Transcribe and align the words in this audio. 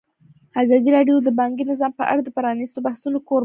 ازادي 0.61 0.89
راډیو 0.97 1.15
د 1.23 1.29
بانکي 1.39 1.63
نظام 1.71 1.91
په 1.99 2.03
اړه 2.11 2.21
د 2.23 2.29
پرانیستو 2.37 2.83
بحثونو 2.87 3.17
کوربه 3.27 3.37
وه. 3.37 3.39